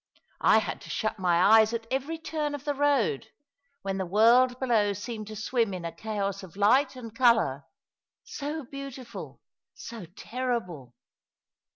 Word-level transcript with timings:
I 0.41 0.57
had 0.57 0.81
to 0.81 0.89
shut 0.89 1.19
my 1.19 1.59
eyes 1.59 1.73
at 1.73 1.85
every 1.91 2.17
turn 2.17 2.55
of 2.55 2.63
the 2.63 2.73
road, 2.73 3.27
when 3.83 3.99
the 3.99 4.05
world 4.07 4.59
below 4.59 4.93
seemed 4.93 5.27
to 5.27 5.35
swim 5.35 5.75
in 5.75 5.85
a 5.85 5.91
chaos 5.91 6.41
of 6.41 6.55
light 6.55 6.95
and 6.95 7.15
colour— 7.15 7.65
so 8.23 8.63
beautiful, 8.63 9.41
so 9.75 10.07
terrible 10.15 10.95